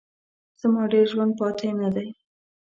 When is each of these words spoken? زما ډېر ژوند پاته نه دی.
زما 0.61 0.83
ډېر 0.93 1.05
ژوند 1.13 1.33
پاته 1.39 1.67
نه 1.81 1.89
دی. 1.95 2.07